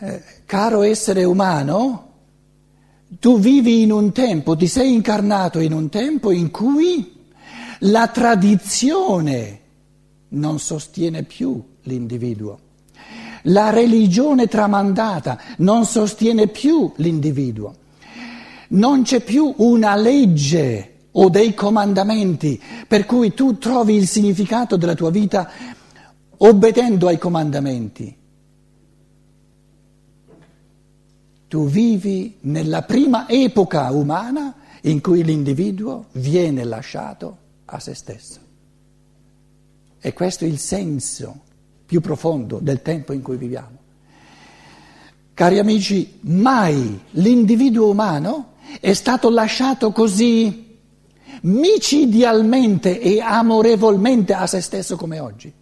eh, 0.00 0.22
caro 0.44 0.82
essere 0.82 1.22
umano, 1.22 2.08
Tu 3.20 3.38
vivi 3.38 3.82
in 3.82 3.92
un 3.92 4.10
tempo, 4.10 4.56
ti 4.56 4.66
sei 4.66 4.92
incarnato 4.92 5.60
in 5.60 5.72
un 5.72 5.88
tempo 5.88 6.32
in 6.32 6.50
cui 6.50 7.13
la 7.84 8.08
tradizione 8.08 9.60
non 10.28 10.58
sostiene 10.58 11.22
più 11.22 11.62
l'individuo. 11.82 12.60
La 13.48 13.70
religione 13.70 14.46
tramandata 14.46 15.38
non 15.58 15.84
sostiene 15.84 16.46
più 16.46 16.92
l'individuo. 16.96 17.82
Non 18.68 19.02
c'è 19.02 19.20
più 19.20 19.52
una 19.58 19.96
legge 19.96 20.92
o 21.12 21.28
dei 21.28 21.52
comandamenti 21.52 22.60
per 22.88 23.04
cui 23.04 23.34
tu 23.34 23.58
trovi 23.58 23.94
il 23.94 24.08
significato 24.08 24.76
della 24.76 24.94
tua 24.94 25.10
vita 25.10 25.50
obbedendo 26.38 27.06
ai 27.06 27.18
comandamenti. 27.18 28.16
Tu 31.46 31.68
vivi 31.68 32.38
nella 32.40 32.82
prima 32.82 33.28
epoca 33.28 33.90
umana 33.90 34.54
in 34.82 35.00
cui 35.00 35.22
l'individuo 35.22 36.06
viene 36.12 36.64
lasciato 36.64 37.42
a 37.66 37.80
se 37.80 37.94
stesso. 37.94 38.40
E 40.00 40.12
questo 40.12 40.44
è 40.44 40.48
il 40.48 40.58
senso 40.58 41.42
più 41.86 42.00
profondo 42.00 42.58
del 42.58 42.82
tempo 42.82 43.12
in 43.12 43.22
cui 43.22 43.36
viviamo. 43.36 43.78
Cari 45.34 45.58
amici, 45.58 46.18
mai 46.22 47.00
l'individuo 47.10 47.90
umano 47.90 48.52
è 48.80 48.92
stato 48.92 49.30
lasciato 49.30 49.92
così 49.92 50.78
micidialmente 51.42 53.00
e 53.00 53.20
amorevolmente 53.20 54.32
a 54.32 54.46
se 54.46 54.60
stesso 54.60 54.96
come 54.96 55.18
oggi. 55.18 55.52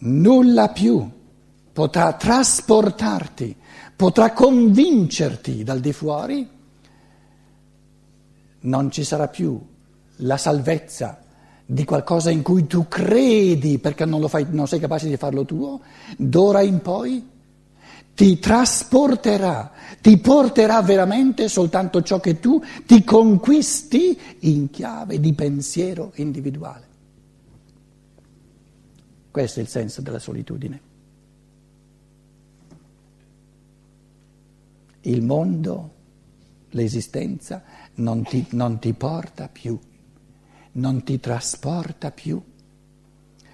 Nulla 0.00 0.68
più 0.68 1.08
potrà 1.72 2.12
trasportarti, 2.12 3.56
potrà 3.94 4.32
convincerti 4.32 5.62
dal 5.64 5.80
di 5.80 5.92
fuori, 5.92 6.48
non 8.60 8.90
ci 8.90 9.04
sarà 9.04 9.28
più 9.28 9.60
la 10.16 10.36
salvezza 10.36 11.22
di 11.64 11.84
qualcosa 11.84 12.30
in 12.30 12.42
cui 12.42 12.66
tu 12.66 12.88
credi 12.88 13.78
perché 13.78 14.04
non, 14.04 14.26
fai, 14.28 14.46
non 14.50 14.66
sei 14.66 14.80
capace 14.80 15.08
di 15.08 15.16
farlo 15.16 15.44
tuo, 15.44 15.80
d'ora 16.16 16.62
in 16.62 16.80
poi 16.80 17.36
ti 18.14 18.38
trasporterà, 18.38 19.70
ti 20.00 20.18
porterà 20.18 20.82
veramente 20.82 21.46
soltanto 21.46 22.02
ciò 22.02 22.18
che 22.18 22.40
tu 22.40 22.60
ti 22.84 23.04
conquisti 23.04 24.18
in 24.40 24.70
chiave 24.70 25.20
di 25.20 25.32
pensiero 25.34 26.10
individuale. 26.16 26.86
Questo 29.30 29.60
è 29.60 29.62
il 29.62 29.68
senso 29.68 30.02
della 30.02 30.18
solitudine. 30.18 30.80
Il 35.02 35.22
mondo, 35.22 35.90
l'esistenza, 36.70 37.62
non 37.98 38.24
ti, 38.24 38.46
non 38.50 38.78
ti 38.78 38.92
porta 38.94 39.48
più, 39.48 39.78
non 40.72 41.02
ti 41.04 41.20
trasporta 41.20 42.10
più 42.10 42.42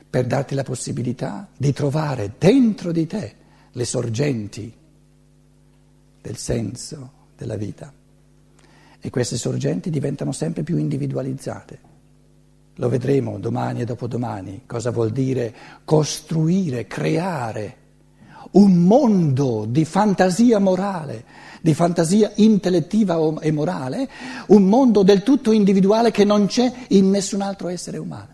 per 0.08 0.26
darti 0.26 0.54
la 0.54 0.62
possibilità 0.62 1.48
di 1.56 1.72
trovare 1.72 2.34
dentro 2.38 2.92
di 2.92 3.06
te 3.06 3.34
le 3.72 3.84
sorgenti 3.84 4.72
del 6.20 6.36
senso 6.36 7.12
della 7.36 7.56
vita. 7.56 7.92
E 9.00 9.10
queste 9.10 9.36
sorgenti 9.36 9.90
diventano 9.90 10.32
sempre 10.32 10.62
più 10.62 10.78
individualizzate. 10.78 11.92
Lo 12.76 12.88
vedremo 12.88 13.38
domani 13.38 13.82
e 13.82 13.84
dopodomani, 13.84 14.62
cosa 14.66 14.90
vuol 14.90 15.10
dire 15.10 15.54
costruire, 15.84 16.86
creare 16.86 17.76
un 18.54 18.75
mondo 18.75 19.66
di 19.68 19.84
fantasia 19.84 20.58
morale, 20.58 21.24
di 21.61 21.74
fantasia 21.74 22.31
intellettiva 22.37 23.18
e 23.40 23.50
morale, 23.50 24.09
un 24.48 24.64
mondo 24.64 25.02
del 25.02 25.22
tutto 25.22 25.52
individuale 25.52 26.11
che 26.11 26.24
non 26.24 26.46
c'è 26.46 26.72
in 26.88 27.11
nessun 27.11 27.40
altro 27.40 27.68
essere 27.68 27.98
umano. 27.98 28.33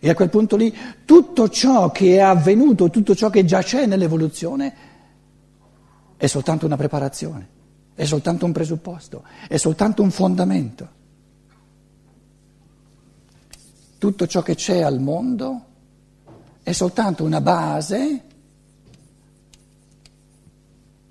E 0.00 0.08
a 0.08 0.14
quel 0.14 0.30
punto 0.30 0.56
lì 0.56 0.74
tutto 1.04 1.48
ciò 1.48 1.92
che 1.92 2.16
è 2.16 2.20
avvenuto, 2.20 2.90
tutto 2.90 3.14
ciò 3.14 3.30
che 3.30 3.44
già 3.44 3.62
c'è 3.62 3.86
nell'evoluzione 3.86 4.74
è 6.16 6.26
soltanto 6.26 6.66
una 6.66 6.76
preparazione, 6.76 7.48
è 7.94 8.04
soltanto 8.04 8.46
un 8.46 8.52
presupposto, 8.52 9.22
è 9.46 9.56
soltanto 9.58 10.02
un 10.02 10.10
fondamento. 10.10 11.00
Tutto 13.98 14.26
ciò 14.26 14.42
che 14.42 14.56
c'è 14.56 14.80
al 14.80 14.98
mondo 14.98 15.64
è 16.64 16.72
soltanto 16.72 17.22
una 17.22 17.40
base 17.40 18.24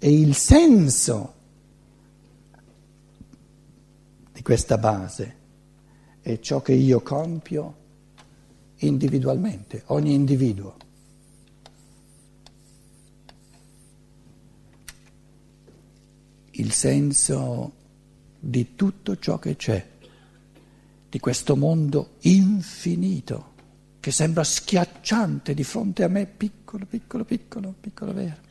e 0.03 0.11
il 0.11 0.33
senso 0.33 1.33
di 4.33 4.41
questa 4.41 4.79
base 4.79 5.35
è 6.21 6.39
ciò 6.39 6.59
che 6.63 6.73
io 6.73 7.01
compio 7.01 7.75
individualmente, 8.77 9.83
ogni 9.87 10.15
individuo. 10.15 10.75
Il 16.49 16.71
senso 16.71 17.71
di 18.39 18.73
tutto 18.73 19.19
ciò 19.19 19.37
che 19.37 19.55
c'è, 19.55 19.87
di 21.09 21.19
questo 21.19 21.55
mondo 21.55 22.13
infinito, 22.21 23.53
che 23.99 24.09
sembra 24.09 24.43
schiacciante 24.43 25.53
di 25.53 25.63
fronte 25.63 26.03
a 26.03 26.07
me, 26.07 26.25
piccolo, 26.25 26.87
piccolo, 26.87 27.23
piccolo, 27.23 27.75
piccolo 27.79 28.13
vero. 28.13 28.49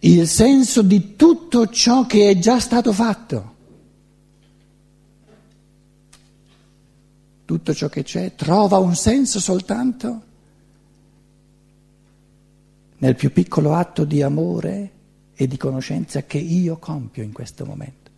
Il 0.00 0.26
senso 0.26 0.82
di 0.82 1.14
tutto 1.16 1.68
ciò 1.68 2.06
che 2.06 2.30
è 2.30 2.38
già 2.38 2.58
stato 2.58 2.92
fatto. 2.92 3.58
tutto 7.50 7.74
ciò 7.74 7.88
che 7.88 8.04
c'è 8.04 8.36
trova 8.36 8.78
un 8.78 8.94
senso 8.94 9.40
soltanto 9.40 10.22
nel 12.98 13.16
più 13.16 13.32
piccolo 13.32 13.74
atto 13.74 14.04
di 14.04 14.22
amore 14.22 14.90
e 15.34 15.48
di 15.48 15.56
conoscenza 15.56 16.22
che 16.22 16.38
io 16.38 16.76
compio 16.76 17.24
in 17.24 17.32
questo 17.32 17.66
momento. 17.66 18.10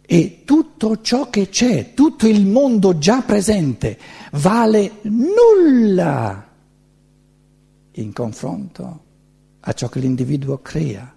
E 0.00 0.44
tutto 0.46 1.02
ciò 1.02 1.28
che 1.28 1.50
c'è, 1.50 1.92
tutto 1.92 2.26
il 2.26 2.46
mondo 2.46 2.96
già 2.96 3.20
presente, 3.20 3.98
vale 4.32 5.00
nulla 5.02 6.48
in 7.90 8.12
confronto 8.14 9.03
a 9.66 9.72
ciò 9.72 9.88
che 9.88 10.00
l'individuo 10.00 10.58
crea 10.58 11.14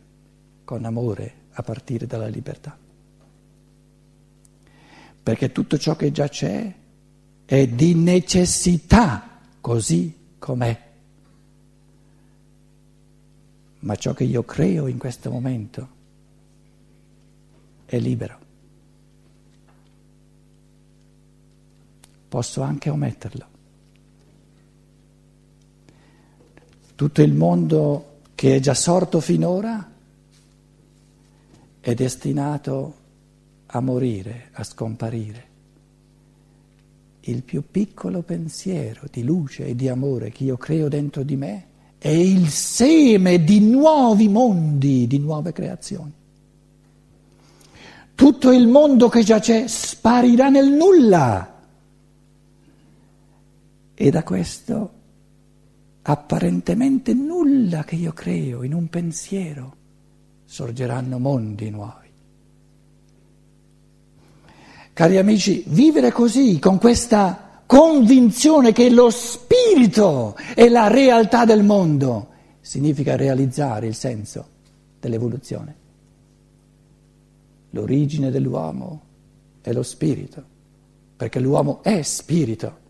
con 0.64 0.86
amore 0.86 1.34
a 1.52 1.64
partire 1.64 2.06
dalla 2.06 2.28
libertà 2.28 2.78
perché 5.28 5.52
tutto 5.52 5.78
ciò 5.78 5.98
che 5.98 6.14
già 6.14 6.30
c'è 6.30 6.74
è 7.44 7.68
di 7.68 7.96
necessità 7.96 9.42
così 9.60 10.18
com'è. 10.40 10.86
Ma 13.80 13.96
ciò 13.98 14.14
che 14.14 14.24
io 14.24 14.44
creo 14.44 14.88
in 14.88 14.98
questo 14.98 15.30
momento 15.30 15.90
è 17.84 18.00
libero. 18.00 18.40
Posso 22.30 22.62
anche 22.62 22.90
ometterlo. 22.90 23.48
Tutto 26.96 27.22
il 27.22 27.34
mondo 27.34 28.17
che 28.38 28.58
è 28.58 28.60
già 28.60 28.76
sorto 28.76 29.20
finora 29.20 29.92
è 31.80 31.94
destinato 31.96 32.96
a 33.66 33.80
morire, 33.80 34.50
a 34.52 34.64
scomparire. 34.64 35.46
Il 37.22 37.42
più 37.42 37.64
piccolo 37.72 38.22
pensiero 38.22 39.08
di 39.10 39.24
luce 39.24 39.66
e 39.66 39.76
di 39.76 39.90
amore 39.90 40.30
che 40.30 40.44
io 40.44 40.56
creo 40.56 40.88
dentro 40.88 41.24
di 41.24 41.36
me 41.36 41.66
è 41.98 42.10
il 42.10 42.50
seme 42.50 43.44
di 43.44 43.60
nuovi 43.60 44.28
mondi, 44.28 45.08
di 45.08 45.18
nuove 45.18 45.52
creazioni. 45.52 46.14
Tutto 48.14 48.52
il 48.52 48.68
mondo 48.68 49.10
che 49.10 49.24
già 49.24 49.40
c'è 49.40 49.66
sparirà 49.68 50.50
nel 50.50 50.70
nulla. 50.70 51.56
E 53.96 54.12
da 54.12 54.22
questo 54.22 54.97
apparentemente 56.10 57.14
nulla 57.14 57.84
che 57.84 57.96
io 57.96 58.14
creo 58.14 58.64
in 58.64 58.74
un 58.74 58.88
pensiero 58.88 59.76
sorgeranno 60.46 61.20
mondi 61.20 61.70
nuovi. 61.70 62.08
Cari 64.94 65.18
amici, 65.18 65.64
vivere 65.68 66.12
così, 66.12 66.60
con 66.60 66.78
questa 66.78 67.62
convinzione 67.66 68.72
che 68.72 68.90
lo 68.90 69.10
spirito 69.10 70.36
è 70.56 70.70
la 70.70 70.88
realtà 70.88 71.44
del 71.44 71.64
mondo, 71.64 72.30
significa 72.62 73.18
realizzare 73.18 73.88
il 73.88 73.96
senso 73.96 74.48
dell'evoluzione. 75.02 75.76
L'origine 77.72 78.32
dell'uomo 78.32 79.02
è 79.60 79.74
lo 79.74 79.84
spirito, 79.84 80.42
perché 81.18 81.40
l'uomo 81.42 81.84
è 81.84 82.02
spirito. 82.02 82.86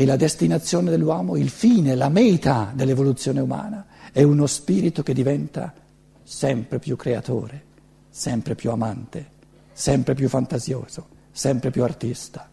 E 0.00 0.06
la 0.06 0.16
destinazione 0.16 0.88
dell'uomo, 0.88 1.36
il 1.36 1.50
fine, 1.50 1.94
la 1.94 2.08
meta 2.08 2.72
dell'evoluzione 2.74 3.38
umana 3.38 3.84
è 4.12 4.22
uno 4.22 4.46
spirito 4.46 5.02
che 5.02 5.12
diventa 5.12 5.74
sempre 6.22 6.78
più 6.78 6.96
creatore, 6.96 7.64
sempre 8.08 8.54
più 8.54 8.70
amante, 8.70 9.30
sempre 9.72 10.14
più 10.14 10.26
fantasioso, 10.30 11.06
sempre 11.30 11.70
più 11.70 11.82
artista, 11.82 12.48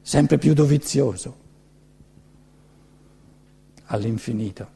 sempre 0.00 0.38
più 0.38 0.54
dovizioso, 0.54 1.36
all'infinito. 3.88 4.68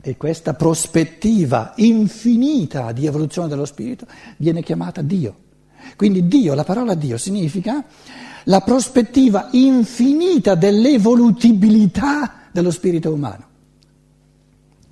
E 0.00 0.16
questa 0.16 0.54
prospettiva 0.54 1.74
infinita 1.76 2.92
di 2.92 3.04
evoluzione 3.04 3.48
dello 3.48 3.66
spirito 3.66 4.06
viene 4.38 4.62
chiamata 4.62 5.02
Dio. 5.02 5.36
Quindi 5.94 6.26
Dio, 6.26 6.54
la 6.54 6.64
parola 6.64 6.94
Dio 6.94 7.18
significa 7.18 7.84
la 8.44 8.60
prospettiva 8.60 9.48
infinita 9.52 10.54
dell'evolutibilità 10.54 12.34
dello 12.50 12.70
spirito 12.70 13.12
umano. 13.12 13.50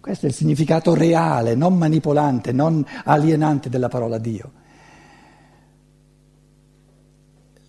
Questo 0.00 0.26
è 0.26 0.28
il 0.30 0.34
significato 0.34 0.94
reale, 0.94 1.54
non 1.54 1.76
manipolante, 1.76 2.52
non 2.52 2.84
alienante 3.04 3.68
della 3.68 3.88
parola 3.88 4.18
Dio. 4.18 4.52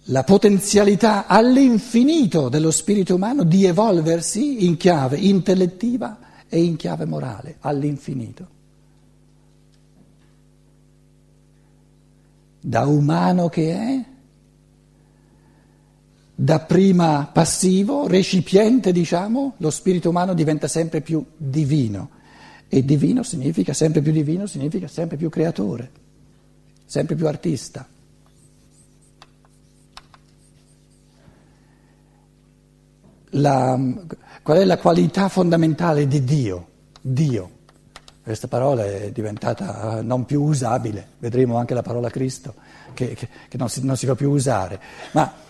La 0.05 0.23
potenzialità 0.23 1.27
all'infinito 1.27 2.49
dello 2.49 2.71
spirito 2.71 3.15
umano 3.15 3.43
di 3.43 3.65
evolversi 3.65 4.65
in 4.65 4.77
chiave 4.77 5.17
intellettiva 5.17 6.17
e 6.47 6.63
in 6.63 6.75
chiave 6.77 7.05
morale, 7.05 7.57
all'infinito. 7.59 8.47
Da 12.61 12.85
umano 12.85 13.49
che 13.49 13.73
è, 13.73 14.05
da 16.41 16.57
prima 16.57 17.29
passivo, 17.31 18.07
recipiente, 18.07 18.91
diciamo, 18.91 19.53
lo 19.57 19.69
spirito 19.69 20.09
umano 20.09 20.33
diventa 20.33 20.67
sempre 20.67 21.01
più 21.01 21.23
divino. 21.37 22.09
E 22.67 22.83
divino 22.83 23.21
significa, 23.21 23.73
sempre 23.73 24.01
più 24.01 24.11
divino 24.11 24.47
significa 24.47 24.87
sempre 24.87 25.17
più 25.17 25.29
creatore, 25.29 25.91
sempre 26.83 27.13
più 27.13 27.27
artista. 27.27 27.87
La, 33.33 33.79
qual 34.41 34.57
è 34.57 34.65
la 34.65 34.79
qualità 34.79 35.29
fondamentale 35.29 36.07
di 36.07 36.23
Dio? 36.23 36.67
Dio. 36.99 37.51
Questa 38.23 38.47
parola 38.47 38.83
è 38.83 39.11
diventata 39.11 39.99
eh, 39.99 40.01
non 40.01 40.25
più 40.25 40.41
usabile, 40.41 41.09
vedremo 41.19 41.57
anche 41.57 41.75
la 41.75 41.83
parola 41.83 42.09
Cristo 42.09 42.55
che, 42.95 43.13
che, 43.13 43.27
che 43.47 43.57
non, 43.57 43.69
si, 43.69 43.85
non 43.85 43.95
si 43.95 44.07
fa 44.07 44.15
più 44.15 44.31
usare. 44.31 44.79
Ma 45.11 45.49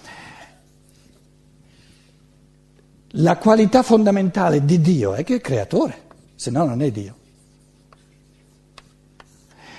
la 3.15 3.37
qualità 3.37 3.83
fondamentale 3.83 4.63
di 4.63 4.79
Dio 4.79 5.13
è 5.13 5.23
che 5.23 5.35
è 5.35 5.41
creatore 5.41 6.09
se 6.41 6.49
no 6.49 6.65
non 6.65 6.81
è 6.81 6.89
Dio. 6.89 7.15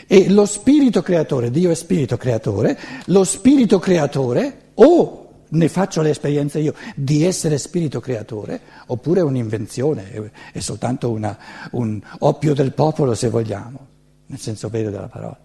E 0.07 0.31
lo 0.31 0.47
spirito 0.47 1.03
creatore, 1.03 1.51
Dio 1.51 1.71
è 1.71 1.75
spirito 1.75 2.17
creatore, 2.17 2.79
lo 3.07 3.25
spirito 3.25 3.81
creatore 3.81 4.71
o 4.75 5.31
ne 5.49 5.69
faccio 5.69 6.03
l'esperienza 6.03 6.61
io 6.61 6.73
di 6.95 7.25
essere 7.25 7.59
spirito 7.59 7.99
creatore, 7.99 8.61
oppure 8.87 9.21
è 9.21 9.25
un'invenzione, 9.25 10.31
è 10.53 10.61
soltanto 10.61 11.11
una, 11.11 11.37
un 11.73 12.01
oppio 12.21 12.55
del 12.55 12.73
popolo 12.73 13.17
se 13.17 13.29
vogliamo, 13.29 13.87
nel 14.27 14.39
senso 14.39 14.69
vero 14.69 14.91
della 14.91 15.09
parola. 15.09 15.39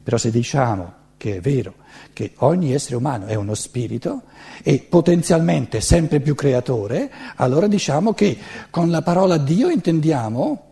Però 0.00 0.16
se 0.16 0.30
diciamo 0.30 0.94
che 1.20 1.36
è 1.36 1.40
vero, 1.40 1.74
che 2.14 2.32
ogni 2.38 2.72
essere 2.72 2.96
umano 2.96 3.26
è 3.26 3.34
uno 3.34 3.52
spirito 3.52 4.22
e 4.62 4.86
potenzialmente 4.88 5.82
sempre 5.82 6.20
più 6.20 6.34
creatore, 6.34 7.10
allora 7.36 7.66
diciamo 7.66 8.14
che 8.14 8.38
con 8.70 8.88
la 8.88 9.02
parola 9.02 9.36
Dio 9.36 9.68
intendiamo 9.68 10.64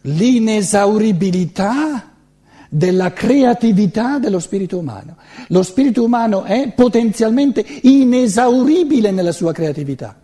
l'inesauribilità 0.00 2.10
della 2.68 3.12
creatività 3.12 4.18
dello 4.18 4.40
spirito 4.40 4.76
umano. 4.76 5.14
Lo 5.50 5.62
spirito 5.62 6.02
umano 6.02 6.42
è 6.42 6.72
potenzialmente 6.72 7.64
inesauribile 7.82 9.12
nella 9.12 9.30
sua 9.30 9.52
creatività. 9.52 10.18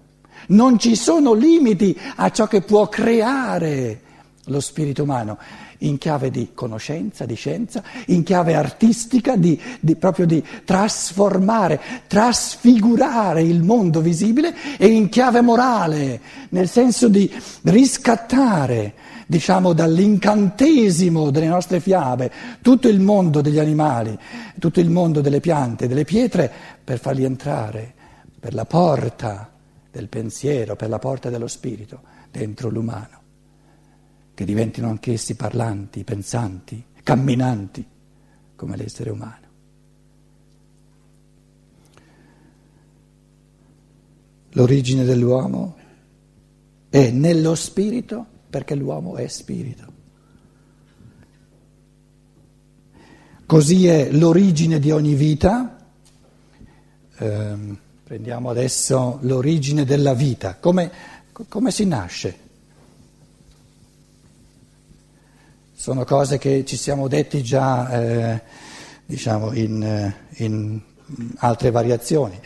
Non 0.49 0.77
ci 0.77 0.97
sono 0.97 1.35
limiti 1.35 1.97
a 2.17 2.33
ciò 2.33 2.49
che 2.49 2.63
può 2.63 2.89
creare 2.89 4.01
lo 4.47 4.59
spirito 4.59 5.05
umano 5.05 5.39
in 5.81 5.99
chiave 5.99 6.31
di 6.31 6.51
conoscenza, 6.55 7.25
di 7.25 7.35
scienza, 7.35 7.83
in 8.07 8.23
chiave 8.23 8.55
artistica, 8.55 9.37
di, 9.37 9.61
di, 9.81 9.97
proprio 9.97 10.27
di 10.27 10.43
trasformare, 10.65 11.81
trasfigurare 12.07 13.43
il 13.43 13.63
mondo 13.63 14.01
visibile 14.01 14.55
e 14.77 14.87
in 14.87 15.09
chiave 15.09 15.41
morale, 15.41 16.21
nel 16.51 16.69
senso 16.69 17.09
di 17.09 17.31
riscattare, 17.63 18.95
diciamo, 19.27 19.73
dall'incantesimo 19.73 21.31
delle 21.31 21.49
nostre 21.49 21.81
fiabe 21.81 22.31
tutto 22.61 22.89
il 22.89 23.01
mondo 23.01 23.41
degli 23.41 23.59
animali, 23.59 24.19
tutto 24.59 24.81
il 24.81 24.91
mondo 24.91 25.21
delle 25.21 25.41
piante, 25.41 25.89
delle 25.89 26.05
pietre, 26.05 26.51
per 26.83 26.99
farli 26.99 27.25
entrare 27.25 27.95
per 28.39 28.55
la 28.55 28.65
porta 28.65 29.51
del 29.91 30.09
pensiero, 30.09 30.77
per 30.77 30.89
la 30.89 30.99
porta 30.99 31.31
dello 31.31 31.49
spirito 31.49 32.01
dentro 32.31 32.69
l'umano 32.71 33.20
che 34.41 34.47
diventino 34.47 34.89
anch'essi 34.89 35.35
parlanti, 35.35 36.03
pensanti, 36.03 36.83
camminanti 37.03 37.87
come 38.57 38.75
l'essere 38.75 39.11
umano. 39.11 39.47
L'origine 44.53 45.05
dell'uomo 45.05 45.77
è 46.89 47.11
nello 47.11 47.55
spirito 47.55 48.25
perché 48.49 48.75
l'uomo 48.75 49.17
è 49.17 49.29
spirito. 49.29 49.93
Così 53.45 53.89
è 53.89 54.11
l'origine 54.11 54.79
di 54.79 54.91
ogni 54.91 55.13
vita. 55.17 55.87
Eh, 57.19 57.77
prendiamo 58.05 58.49
adesso 58.49 59.19
l'origine 59.21 59.85
della 59.85 60.15
vita. 60.15 60.57
Come, 60.57 60.91
come 61.47 61.71
si 61.71 61.85
nasce? 61.85 62.49
Sono 65.81 66.05
cose 66.05 66.37
che 66.37 66.63
ci 66.67 66.77
siamo 66.77 67.09
detti 67.09 67.43
già 67.43 67.91
eh, 67.91 68.43
diciamo 69.07 69.55
in, 69.55 69.83
eh, 69.83 70.15
in, 70.45 70.79
altre 71.39 71.71
variazioni, 71.71 72.39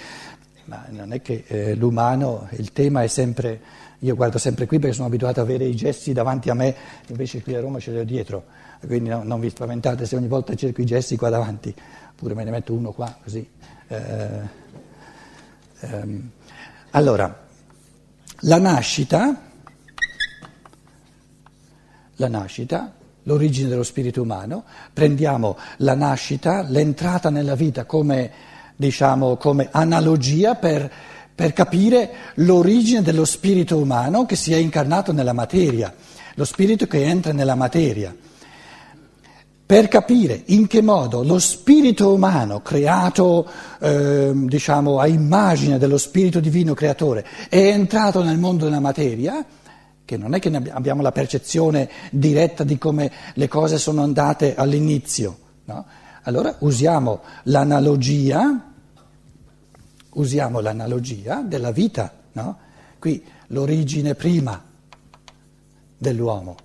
ma 0.67 0.87
non 0.91 1.13
è 1.13 1.21
che 1.21 1.43
eh, 1.49 1.75
l'umano, 1.75 2.47
il 2.53 2.71
tema 2.71 3.03
è 3.03 3.09
sempre, 3.09 3.61
io 3.99 4.15
guardo 4.15 4.39
sempre 4.39 4.67
qui 4.67 4.79
perché 4.79 4.95
sono 4.95 5.09
abituato 5.09 5.41
a 5.41 5.43
avere 5.43 5.65
i 5.65 5.75
gesti 5.75 6.13
davanti 6.13 6.49
a 6.49 6.55
me, 6.55 6.77
invece 7.09 7.43
qui 7.43 7.57
a 7.57 7.61
Roma 7.61 7.81
ce 7.81 7.91
li 7.91 7.99
ho 7.99 8.05
dietro, 8.05 8.45
quindi 8.87 9.09
no, 9.09 9.25
non 9.25 9.41
vi 9.41 9.51
spaventate 9.51 10.07
se 10.07 10.15
ogni 10.15 10.29
volta 10.29 10.55
cerco 10.55 10.81
i 10.81 10.87
gesti 10.87 11.17
qua 11.17 11.29
davanti, 11.29 11.75
oppure 12.13 12.35
me 12.35 12.45
ne 12.45 12.53
metto 12.53 12.73
uno 12.73 12.93
qua 12.93 13.19
così. 13.21 13.51
Eh, 13.89 14.41
ehm. 15.81 16.31
Allora, 16.91 17.47
la 18.43 18.59
nascita, 18.61 19.43
la 22.15 22.29
nascita 22.29 23.03
l'origine 23.25 23.69
dello 23.69 23.83
spirito 23.83 24.23
umano, 24.23 24.65
prendiamo 24.93 25.57
la 25.79 25.95
nascita, 25.95 26.63
l'entrata 26.63 27.31
nella 27.31 27.55
vita 27.55 27.85
come, 27.85 28.31
diciamo, 28.77 29.37
come 29.37 29.69
analogia 29.71 30.55
per, 30.55 30.91
per 31.35 31.53
capire 31.53 32.11
l'origine 32.37 33.03
dello 33.03 33.25
spirito 33.25 33.77
umano 33.77 34.27
che 34.27 34.37
si 34.37 34.53
è 34.53 34.57
incarnato 34.57 35.13
nella 35.13 35.33
materia, 35.33 35.93
lo 36.35 36.45
spirito 36.45 36.87
che 36.87 37.05
entra 37.05 37.33
nella 37.33 37.55
materia. 37.55 38.15
Per 39.67 39.89
capire 39.89 40.43
in 40.47 40.67
che 40.67 40.83
modo 40.83 41.25
lo 41.25 41.39
spirito 41.39 42.13
umano, 42.13 42.61
creato 42.61 43.49
eh, 43.81 44.31
diciamo, 44.35 44.99
a 44.99 45.07
immagine 45.07 45.79
dello 45.79 45.97
spirito 45.97 46.39
divino 46.39 46.75
creatore, 46.75 47.25
è 47.49 47.57
entrato 47.57 48.23
nel 48.23 48.37
mondo 48.37 48.65
della 48.65 48.81
materia, 48.81 49.43
che 50.05 50.17
non 50.17 50.35
è 50.35 50.39
che 50.39 50.55
abbiamo 50.71 51.03
la 51.03 51.13
percezione 51.13 51.89
diretta 52.11 52.63
di 52.63 52.77
come 52.77 53.11
le 53.35 53.49
cose 53.49 53.79
sono 53.79 54.03
andate 54.03 54.55
all'inizio. 54.55 55.39
No? 55.65 55.87
Allora 56.23 56.57
usiamo 56.61 57.23
l'analogia, 57.45 58.73
usiamo 60.11 60.61
l'analogia 60.61 61.43
della 61.43 61.71
vita, 61.71 62.13
no? 62.33 62.59
qui 62.99 63.25
l'origine 63.49 64.15
prima 64.15 64.63
dell'uomo. 65.97 66.57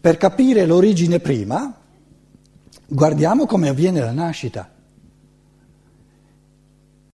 Per 0.00 0.16
capire 0.16 0.66
l'origine 0.66 1.20
prima, 1.20 1.72
guardiamo 2.88 3.46
come 3.46 3.68
avviene 3.68 4.00
la 4.00 4.10
nascita. 4.10 4.68